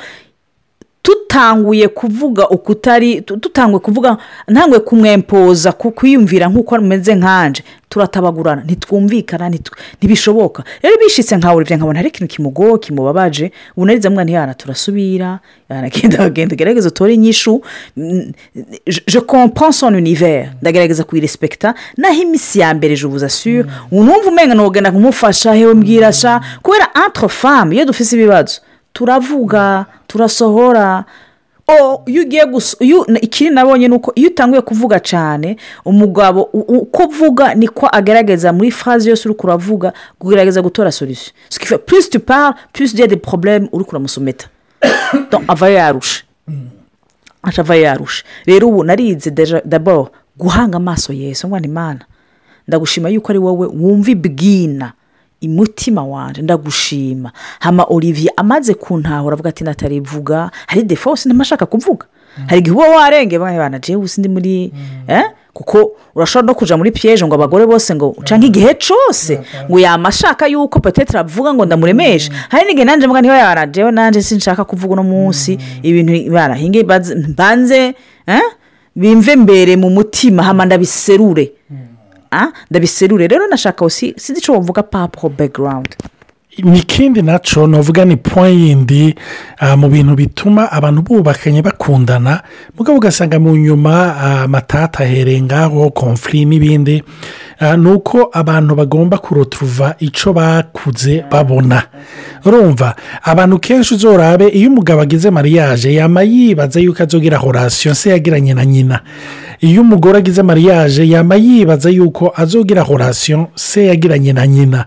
Tutanguye 1.02 1.88
kuvuga 1.88 2.48
ukutari 2.48 3.20
tutanguye 3.20 3.78
kuvuga 3.80 4.16
ntangwe 4.48 4.78
kumwempoza 4.80 5.72
kwiyumvira 5.72 6.48
nk'uko 6.48 6.76
ameze 6.76 7.14
nkanje. 7.14 7.62
Turatabagurana 7.88 8.62
ntitwumvikana 8.64 9.48
ntibishoboka. 9.98 10.64
Rero 10.82 10.96
bishitse 11.00 11.36
nka 11.36 11.52
buri 11.52 11.74
nkabona 11.76 11.98
hari 11.98 12.08
ikintu 12.08 12.34
kimugoye 12.34 12.78
kimubabaje. 12.78 13.52
Ubu 13.76 13.86
narize 13.86 14.08
mwana 14.08 14.24
ntihana 14.24 14.54
turasubira. 14.54 15.38
Yanagenda 15.70 16.18
agenda 16.24 16.52
agerageza 16.52 16.88
utore 16.88 17.14
inyishu. 17.14 17.62
Je 19.06 19.20
comprends 19.20 19.78
son 19.78 19.94
univers. 19.94 20.48
Ndagerageza 20.62 21.04
kuyirespekita 21.04 21.74
naho 21.96 22.14
iminsi 22.22 22.58
ya 22.60 22.74
mbere 22.74 22.96
je 22.96 23.06
vous 23.06 23.22
assure 23.24 23.64
unumva 23.90 24.28
umenga 24.28 24.54
ntugenda 24.54 24.92
kumufasha 24.92 25.52
hewe 25.54 25.74
mbwirasha 25.74 26.40
kubera 26.62 26.88
entre 27.06 27.28
femme 27.28 27.74
iyo 27.76 27.84
dufite 27.84 28.12
ibibazo 28.16 28.60
turavuga 28.92 29.86
turasohora. 30.06 31.04
Iyo 32.06 32.22
ugiye 32.22 32.44
ikiri 33.20 33.50
nabonye 33.50 33.88
ni 33.88 33.94
uko 33.94 34.12
iyo 34.14 34.28
utanguye 34.30 34.62
kuvuga 34.62 35.00
cyane 35.00 35.56
umugabo 35.84 36.42
uko 36.52 37.02
uvuga 37.04 37.54
niko 37.54 37.88
agaragaza 37.92 38.52
muri 38.52 38.70
faze 38.70 39.10
yose 39.10 39.28
uri 39.28 39.34
kuravuga 39.36 39.92
kugerageza 40.18 40.62
gutora 40.62 40.92
solisiyo 40.92 41.32
sikifa 41.48 41.78
purisi 41.78 42.10
tu 42.10 42.20
pari 42.20 42.54
purisi 42.72 42.96
de 43.06 43.16
porobuleme 43.16 43.68
uri 43.72 43.84
kuramusometa. 43.84 44.48
Avayo 45.48 45.74
yarusha 45.76 46.24
avayo 47.42 47.82
yarusha 47.82 48.24
rero 48.46 48.68
ubu 48.68 48.84
narize 48.84 49.30
dabo 49.64 50.08
guhanga 50.38 50.76
amaso 50.76 51.12
yesu 51.12 51.48
ngo 51.48 51.58
ni 51.60 51.66
imana. 51.68 52.00
Ndagushima 52.68 53.08
yuko 53.08 53.28
ari 53.32 53.38
wowe 53.38 53.66
wumva 53.66 54.10
ibwina 54.10 54.92
umutima 55.42 56.04
wanjye 56.04 56.42
ndagushima. 56.42 57.32
Hama 57.60 57.84
olivier 57.84 58.32
amaze 58.36 58.74
kuntahura 58.74 59.34
avuga 59.34 59.48
ati 59.50 59.64
natarivuga. 59.64 60.50
Hari 60.66 60.82
defose 60.82 61.28
ntamashaka 61.28 61.66
kuvuga. 61.66 62.06
Hari 62.46 62.58
igihe 62.60 62.76
uba 62.76 62.88
warenge 62.88 63.38
bana 63.38 63.78
jewe 63.78 64.06
ndi 64.18 64.28
muri 64.28 64.72
kuko 65.52 65.90
urashobora 66.14 66.46
no 66.46 66.54
kujya 66.54 66.76
muri 66.76 66.90
piyeje 66.90 67.26
ngo 67.26 67.34
abagore 67.34 67.66
bose 67.66 67.94
ngo 67.94 68.10
uca 68.14 68.38
nk'igihe 68.38 68.74
cyose. 68.78 69.40
Ngo 69.70 69.78
yamashaka 69.78 70.46
yuko 70.46 70.80
petete 70.80 71.18
avuga 71.18 71.54
ngo 71.54 71.64
ndamuremeshe 71.66 72.30
hari 72.48 72.66
n'igihe 72.66 72.84
nanjye 72.84 73.06
mvuga 73.06 73.20
niba 73.22 73.38
yarajewe 73.38 73.90
nanjye 73.90 74.22
sinshaka 74.22 74.64
kuvuga 74.64 74.92
uno 74.92 75.02
munsi. 75.02 75.58
Ibintu 75.82 76.30
barahinge 76.32 76.82
mbanze 77.28 77.94
bimve 78.96 79.36
mbere 79.36 79.76
mu 79.76 79.90
mutima 79.90 80.42
hama 80.42 80.64
ndabiserure. 80.64 81.52
Ndabiserure. 82.70 83.28
Rero 83.28 83.46
nashaka 83.46 83.90
sinzi 83.90 84.32
icyo 84.38 84.54
bavuga 84.54 84.82
papo 84.82 85.28
background. 85.28 85.96
Ni 86.58 86.78
ikindi 86.78 87.22
na 87.22 87.38
cyo 87.38 87.66
navuga 87.66 88.04
ni 88.04 88.18
yindi 88.50 89.14
mu 89.76 89.88
bintu 89.88 90.14
bituma 90.16 90.72
abantu 90.72 91.02
bubakanye 91.02 91.62
bakundana. 91.62 92.42
Mugabo 92.76 92.98
ugasanga 92.98 93.38
mu 93.38 93.54
nyuma 93.56 94.16
amatata 94.42 95.04
ahereye 95.04 95.42
ngaho 95.42 95.90
komfuri 95.90 96.44
n'ibindi 96.44 97.02
ni 97.78 97.88
uko 97.90 98.30
abantu 98.32 98.74
bagomba 98.74 99.18
kuroturuva 99.18 99.94
icyo 100.00 100.32
bakuze 100.32 101.24
babona. 101.30 101.82
Urumva 102.44 102.96
abantu 103.22 103.58
kenshi 103.60 103.94
uzorabe 103.94 104.48
iyo 104.48 104.70
umugabo 104.70 105.00
agize 105.02 105.30
mariage 105.30 105.94
yaba 105.94 106.22
yibaza 106.22 106.80
yuko 106.80 107.02
azogira 107.02 107.38
horasiyo 107.38 107.94
se 107.94 108.10
yagiranye 108.10 108.54
na 108.54 108.64
nyina. 108.64 109.00
Iyo 109.60 109.82
umugore 109.82 110.18
agize 110.18 110.42
mariage 110.42 111.08
yaba 111.08 111.36
yibaza 111.36 111.90
yuko 111.90 112.32
azogira 112.36 112.82
horasiyo 112.82 113.46
se 113.54 113.86
yagiranye 113.86 114.32
na 114.32 114.46
nyina. 114.46 114.86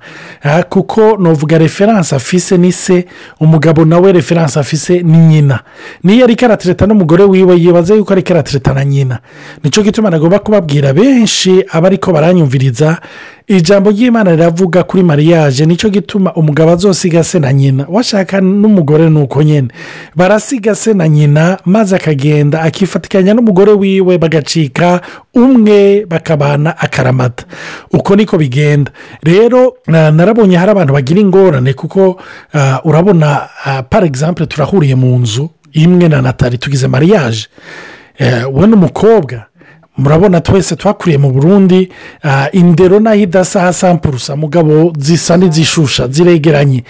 Kuko 0.70 1.18
nuvuga 1.18 1.58
referanse 1.58 2.16
afise 2.16 2.58
ni 2.58 2.72
se 2.72 3.06
umugabo 3.40 3.86
nawe 3.86 4.12
referanse 4.12 4.60
afise 4.60 5.04
ni 5.04 5.18
nyina. 5.18 5.60
Niyo 6.04 6.24
ariko 6.26 6.46
aratereta 6.46 6.86
n'umugore 6.88 7.24
wiwe 7.24 7.60
yibaza 7.60 7.96
yuko 7.96 8.14
ariko 8.14 8.34
aratereta 8.34 8.74
na 8.74 8.86
nyina. 8.86 9.20
Nicyo 9.64 9.84
gituma 9.84 10.10
nagomba 10.10 10.40
kubabwira 10.40 10.94
benshi 10.94 11.64
aba 11.72 11.88
ariko 11.88 12.12
baranyumviriza 12.14 12.98
ijambo 13.48 13.90
ry'imana 13.92 14.32
riravuga 14.32 14.84
kuri 14.84 15.04
mariage 15.04 15.66
ni 15.66 15.76
cyo 15.78 15.90
gituma 15.90 16.34
umugabo 16.34 16.72
azosiga 16.72 17.24
se 17.24 17.40
na 17.40 17.54
nyina. 17.54 17.86
Washaka 17.90 18.42
n'umugore 18.42 19.10
ni 19.10 19.20
uko 19.22 19.44
nyine 19.44 19.68
barasiga 20.16 20.76
se 20.76 20.94
na 20.94 21.08
nyina 21.08 21.58
maze 21.66 21.96
akagenda 21.96 22.62
akifatikanya 22.62 23.34
n'umugore 23.34 23.72
wiwe 23.72 24.18
bagacika 24.18 25.02
umwe 25.34 26.06
bakabana 26.06 26.78
akaramata. 26.78 27.46
Uko 27.94 28.16
niko 28.16 28.38
bigenda. 28.38 28.92
Rero 29.24 29.74
narabonye 29.88 30.58
hari 30.58 30.72
abantu 30.72 30.94
bagira 30.94 31.20
ingorane 31.22 31.74
kuko 31.74 32.22
urabona 32.84 33.50
par 33.90 34.06
exemple 34.06 34.46
turahuriye 34.46 34.96
mu 34.96 35.20
nzu 35.20 35.50
imwe 35.74 36.08
na 36.10 36.22
natali 36.22 36.58
tugize 36.58 36.88
mariage. 36.88 37.48
We 38.54 38.68
n'umukobwa 38.68 39.44
murabona 40.02 40.42
twese 40.42 40.76
twakuriye 40.76 41.18
mu 41.18 41.32
burundi 41.32 41.90
indero 42.52 43.00
naho 43.00 43.16
idasa 43.16 43.74
sampurusa 43.74 44.36
mugabo 44.36 44.94
zisa 44.98 45.38
n'izishusha 45.38 46.08
ziregeranye. 46.08 46.84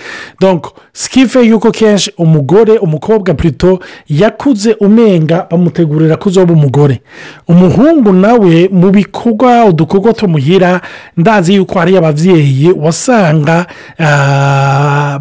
Sikife 0.93 1.41
yuko 1.41 1.71
kenshi 1.71 2.11
umugore 2.17 2.77
umukobwa 2.77 3.33
purito 3.33 3.79
yakuze 4.09 4.73
umenga 4.79 5.47
bamutegurira 5.51 6.17
ko 6.17 6.29
uzoba 6.29 6.53
umugore. 6.53 7.01
Umuhungu 7.47 8.13
nawe 8.13 8.69
mu 8.71 8.89
bikorwa 8.91 9.65
udukorwa 9.65 10.13
tumuhira 10.13 10.81
ndazi 11.17 11.53
yuko 11.55 11.79
hari 11.79 11.97
ababyeyi 11.97 12.71
wasanga 12.71 13.65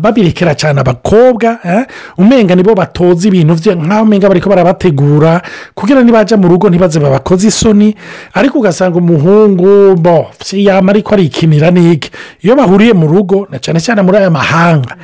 babirekera 0.01 0.55
cyane 0.55 0.81
abakobwa 0.81 1.59
umenga 2.19 2.55
nibo 2.55 2.75
batoza 2.75 3.29
ibintu 3.29 3.55
bye 3.55 3.75
nk'aho 3.75 4.03
umenga 4.03 4.29
bari 4.29 4.41
barabategura 4.41 5.43
kugira 5.75 6.03
nibajya 6.03 6.37
mu 6.37 6.49
rugo 6.49 6.69
ntibaze 6.71 6.99
babakoze 7.01 7.49
isoni 7.49 7.95
ariko 8.35 8.59
ugasanga 8.59 8.99
umuhungu 8.99 9.95
bo 9.97 10.31
si 10.45 10.65
yama 10.67 10.91
ariko 10.93 11.15
arikinira 11.15 11.71
n'iki? 11.71 12.11
Iyo 12.43 12.57
bahuriye 12.57 12.93
mu 12.93 13.07
rugo 13.07 13.47
na 13.51 13.59
cyane 13.59 13.81
cyane 13.81 14.03
muri 14.03 14.17
aya 14.19 14.31
mahanga 14.31 14.97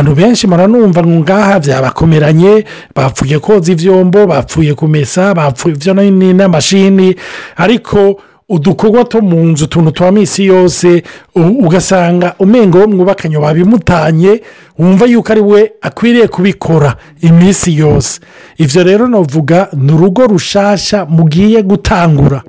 abantu 0.00 0.14
benshi 0.14 0.46
muranumva 0.46 1.02
ngaha 1.04 1.60
byabakomeranye 1.60 2.64
bapfuye 2.96 3.38
koza 3.38 3.72
ibyombo 3.72 4.26
bapfuye 4.26 4.74
kumesa 4.74 5.34
bapfuye 5.34 5.74
ibyo 5.74 5.94
ni 5.94 6.32
n'amashini. 6.32 7.14
Ariko 7.56 8.16
udukorwa 8.48 9.04
two 9.04 9.20
mu 9.20 9.36
nzu 9.44 9.64
utuntu 9.64 9.90
twa 9.90 10.12
minsi 10.12 10.44
yose 10.46 11.02
ugasanga 11.36 12.34
umengo 12.38 12.78
wo 12.78 12.86
mwubakanye 12.88 13.36
wabimutanye 13.36 14.40
wumva 14.78 15.06
yuko 15.06 15.32
ari 15.32 15.40
we 15.40 15.72
akwiriye 15.82 16.28
kubikora 16.28 16.96
iminsi 17.20 17.76
yose. 17.78 18.20
Ibyo 18.56 18.84
rero 18.84 19.06
navuga 19.08 19.68
ni 19.72 19.92
urugo 19.92 20.26
rushasha 20.26 21.04
mugiye 21.06 21.62
gutangura. 21.62 22.42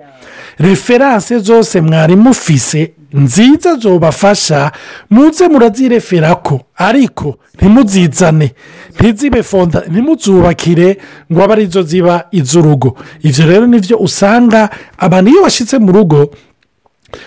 Referanse 0.58 1.40
zose 1.40 1.82
mwari 1.82 2.16
mufise 2.16 2.92
nziza 3.14 3.76
zobafasha 3.76 4.72
muze 5.10 5.48
murazireferako 5.48 6.62
ariko 6.76 7.38
ntimuzizane 7.56 8.52
ntizibe 9.00 9.44
fonda 9.44 9.84
ntimuzubakire 9.90 10.98
ngo 11.32 11.44
abe 11.44 11.54
ari 11.54 11.66
zo 11.66 11.82
ziba 11.82 12.26
iz'urugo. 12.32 12.98
Ibyo 13.24 13.46
rero 13.46 13.68
ni 13.68 13.80
byo 13.80 13.98
usanga 13.98 14.70
abantu 14.98 15.32
iyo 15.32 15.42
bashyitse 15.44 15.78
mu 15.80 15.92
rugo 15.92 16.30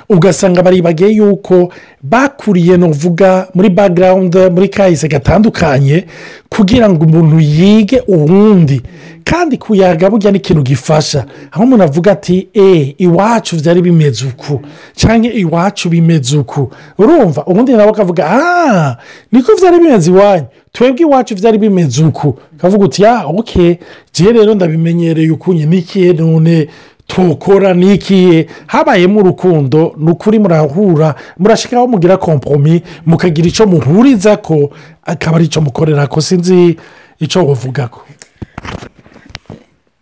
ugasanga 0.09 0.63
baribagiye 0.63 1.11
yuko 1.11 1.73
bakuriye 2.03 2.77
nuvuga 2.77 3.49
muri 3.55 3.69
bagarawundi 3.71 4.39
muri 4.51 4.69
kahise 4.69 5.09
gatandukanye 5.09 6.05
kugira 6.49 6.91
ngo 6.91 7.05
umuntu 7.05 7.41
yige 7.41 8.03
uwundi. 8.09 8.83
Kandi 9.25 9.57
kuyaga 9.57 10.11
burya 10.11 10.31
ni 10.31 10.39
ikintu 10.39 10.63
gifasha. 10.63 11.25
Aho 11.53 11.65
umuntu 11.65 11.85
avuga 11.85 12.13
ati 12.13 12.49
eee 12.57 12.95
iwacu 12.99 13.57
byari 13.57 13.83
bimeze 13.83 14.27
uku 14.27 14.61
cyangwa 14.95 15.33
iwacu 15.33 15.89
bimeze 15.89 16.37
uku. 16.39 16.71
Urumva 16.99 17.45
ubundi 17.47 17.73
nawe 17.73 17.91
akavuga 17.91 18.25
aaa 18.31 18.97
niko 19.33 19.53
byari 19.61 19.79
bimeze 19.79 20.11
iwanyu 20.11 20.45
twebwe 20.73 21.01
iwacu 21.03 21.35
byari 21.35 21.59
bimeze 21.59 22.05
uku. 22.05 22.39
Akavuga 22.59 22.85
uti 22.85 23.03
ya 23.03 23.27
oke 23.27 23.79
njye 24.11 24.33
rero 24.33 24.55
ndabimenyereye 24.55 25.31
ukunye 25.31 25.67
n'ikihe 25.67 26.13
none 26.13 26.69
tukora 27.07 27.75
n'ikihe 27.75 28.47
habayemo 28.67 29.21
urukundo 29.21 29.95
ni 29.99 30.11
ukuri 30.11 30.39
murahura 30.39 31.15
murashikaho 31.39 31.87
mugira 31.87 32.17
komporomi 32.17 32.83
mukagira 33.07 33.49
icyo 33.49 33.67
muhuriza 33.67 34.37
ko 34.37 34.71
akaba 35.05 35.37
ari 35.37 35.45
icyo 35.45 35.61
mukorera 35.63 36.07
ko 36.07 36.21
sinzi 36.21 36.77
icyo 37.21 37.45
buvuga 37.45 37.89
ko 37.89 38.01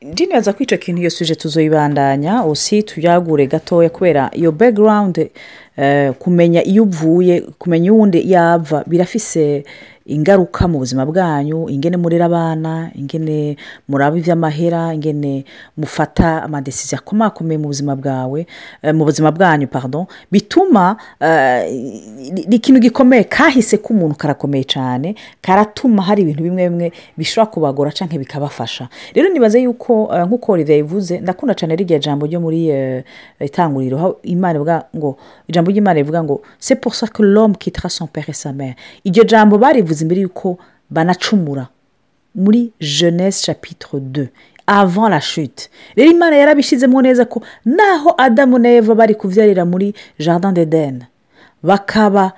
ndinaza 0.02 0.52
ko 0.52 0.62
icyo 0.62 0.78
kintu 0.78 1.00
iyo 1.00 1.10
suje 1.10 1.34
tuzoyibandanya 1.34 2.44
usi 2.44 2.82
tuyagure 2.82 3.46
gatoya 3.46 3.90
kubera 3.90 4.30
iyo 4.34 4.52
background 4.52 5.28
eh, 5.76 6.12
kumenya 6.18 6.64
iyo 6.64 6.82
uvuye 6.82 7.40
kumenya 7.58 7.92
uwundi 7.92 8.32
yava 8.32 8.84
birafise 8.86 9.64
ingaruka 10.12 10.68
mu 10.68 10.78
buzima 10.78 11.06
bwanyu 11.06 11.68
ingene 11.68 11.96
murera 11.96 12.24
abana 12.28 12.90
ingene 12.94 13.56
muraba 13.88 14.16
iby'amahera 14.18 14.94
ingene 14.94 15.44
mufata 15.76 16.42
amadesiziyo 16.42 16.98
akomakomeye 17.00 17.58
mu 17.58 17.66
buzima 17.72 17.96
bwawe 17.96 18.46
eh, 18.82 18.94
mu 18.94 19.04
buzima 19.04 19.32
bwanyu 19.32 19.66
pardon 19.66 20.06
bituma 20.32 20.96
eh, 21.20 21.64
ikintu 22.50 22.80
gikomeye 22.80 23.24
kahise 23.24 23.76
k'umuntu 23.78 24.14
karakomeye 24.14 24.64
cyane 24.64 25.14
karatuma 25.40 26.02
hari 26.02 26.22
ibintu 26.22 26.42
bimwe 26.42 26.68
bimwe 26.68 26.92
bishobora 27.16 27.50
kubagora 27.50 27.90
cyangwa 27.92 28.18
bikabafasha. 28.18 28.88
Rero 29.14 29.28
nibaze 29.28 29.62
yuko 29.62 30.10
eh, 30.14 30.26
nk'uko 30.26 30.52
Olivier 30.52 30.76
yabivuze 30.78 31.20
ndakunda 31.20 31.54
cyane 31.54 31.76
ririya 31.76 31.98
jambo 31.98 32.26
ryo 32.26 32.40
muri 32.40 32.68
itanguriro 33.40 33.98
aho 33.98 34.18
imana 34.22 34.54
ivuga 34.58 34.84
ngo 34.96 35.16
ijambo 35.48 35.70
ry'imana 35.70 35.94
rivuga 36.00 36.22
ngo 36.22 36.42
c'est 36.60 36.76
pour 36.80 36.94
ça 36.94 37.06
que 37.08 37.22
l'homme 37.22 37.56
quittera 37.56 37.88
son 37.88 38.06
père 38.06 38.28
et 38.28 38.32
sa 38.36 38.52
mère. 38.52 38.74
Iryo 39.04 39.24
jambo 39.24 39.58
barivuze 39.58 40.01
imbere 40.02 40.20
yuko 40.20 40.58
banacumura 40.90 41.68
muri 42.34 42.72
jeunesse 42.80 43.42
chapitre 43.46 43.98
2 43.98 44.26
avant 44.66 45.08
la 45.08 45.20
chute. 45.20 45.68
Rero 45.96 46.10
imana 46.10 46.36
yarabishyizemo 46.36 47.02
neza 47.02 47.24
ko 47.24 47.42
naho 47.64 48.14
adamu 48.18 48.58
na 48.58 48.68
eva 48.70 48.94
bari 48.94 49.14
kubyarira 49.14 49.64
muri 49.64 49.94
jardin 50.18 50.52
d'eden 50.54 51.04
bakaba 51.62 52.32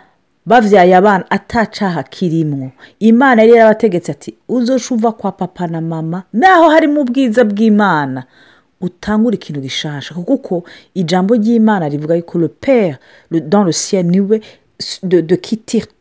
babyaye 0.46 0.96
abana 0.96 1.24
atacaha 1.30 2.02
kirimwo. 2.02 2.70
Imana 3.00 3.42
yari 3.42 3.52
yarabategetse 3.52 4.12
ati 4.12 4.34
uva 4.48 5.12
kwa 5.12 5.32
papa 5.32 5.66
na 5.66 5.80
mama 5.80 6.22
naho 6.32 6.68
harimo 6.68 7.00
ubwiza 7.00 7.44
bw'imana. 7.44 8.24
Utangura 8.80 9.34
ikintu 9.34 9.60
gishasha 9.60 10.14
kuko 10.14 10.64
ijambo 10.94 11.34
ry'imana 11.34 11.88
rivuga 11.88 12.14
yuko 12.16 12.38
le 12.38 12.48
père 12.48 12.98
dans 13.30 13.64
le 13.64 13.72
ciel 13.72 14.06
ni 14.06 14.20
we 14.20 14.40
de, 15.02 15.20
de 15.20 15.36
qui 15.36 15.56
tire 15.56 15.86
tout 15.86 15.94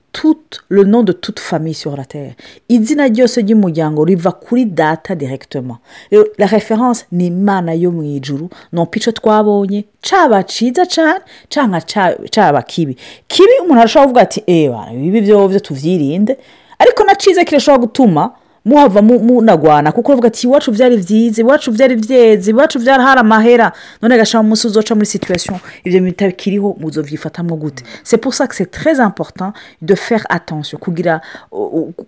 le 0.69 0.83
nom 0.83 1.03
de 1.03 1.11
toute 1.11 1.39
famille 1.39 1.73
sur 1.73 1.95
la 1.97 2.05
terre. 2.05 2.33
Izina 2.69 3.03
ryose 3.05 3.37
ry'umuryango 3.41 4.03
riva 4.05 4.31
kuri 4.31 4.65
data 4.65 5.15
directement. 5.15 5.77
Rero 6.11 6.25
la 6.37 6.45
référence 6.45 7.05
ni 7.11 7.27
imana 7.27 7.73
yo 7.75 7.91
mu 7.91 8.03
ijuru 8.03 8.49
nompa 8.71 8.97
icyo 8.97 9.11
twabonye 9.11 9.85
caba 10.01 10.43
ciza 10.43 10.85
cane 10.85 11.19
canka 11.49 11.81
ca- 11.81 12.17
caba 12.31 12.61
kibi. 12.61 12.95
Kibi 13.27 13.51
umuntu 13.61 13.79
arashobora 13.79 14.05
kuvuga 14.05 14.21
ati 14.21 14.43
ewa 14.47 14.87
ibi 14.93 15.21
byo 15.21 15.59
tuvyirinde 15.59 16.37
ariko 16.79 17.03
na 17.03 17.15
ciza 17.15 17.43
kirashobora 17.45 17.81
gutuma 17.81 18.31
muhava 18.65 19.01
mu- 19.01 19.19
munagwana 19.19 19.91
kuko 19.91 20.11
uvuga 20.13 20.27
ati 20.27 20.47
iwacu 20.47 20.71
byari 20.71 20.97
byiza 20.97 21.41
iwacu 21.41 21.71
byari 21.71 21.95
byeze 21.95 22.51
iwacu 22.51 22.79
byari 22.79 23.03
hari 23.03 23.19
amahera. 23.19 23.71
None 24.01 24.17
gashaka 24.17 24.41
umunsi 24.41 24.67
uzoca 24.67 24.95
muri 24.95 25.05
situation 25.05 25.57
ibyo 25.83 26.01
bitakiriho 26.01 26.75
muzovyifatamwo 26.79 27.55
gute? 27.57 27.83
Ça 28.03 28.17
que 28.47 28.55
c'est 28.55 28.71
très 28.71 28.99
important 28.99 29.53
de 29.81 29.95
faire 29.95 30.25
attention 30.29 30.79
kugira 30.79 31.21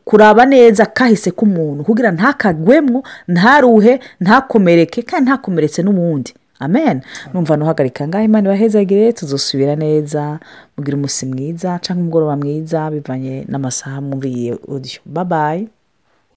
kuraba 0.05 0.45
neza 0.45 0.85
kahise 0.85 1.31
k'umuntu 1.31 1.83
kugira 1.83 2.11
ntakagwemwo 2.11 3.03
ntaruhe 3.27 3.99
ntakomereke 4.21 5.01
kandi 5.01 5.29
ntakomeretse 5.29 5.83
n'umundi 5.83 6.33
amen. 6.59 7.01
Numva 7.33 7.57
ntuhagarika 7.57 8.07
ngaho 8.07 8.23
imana 8.25 8.49
ibahezagire 8.49 9.11
tuzosubira 9.13 9.75
neza 9.75 10.39
mugira 10.77 10.97
umunsi 10.97 11.25
mwiza 11.25 11.79
cyangwa 11.83 12.01
umugoroba 12.03 12.35
mwiza 12.37 12.91
bivanye 12.91 13.45
n'amasaha 13.49 14.01
mwumviye 14.01 14.51
audio. 14.71 14.99
Bye 15.05 15.25
bye 15.25 15.67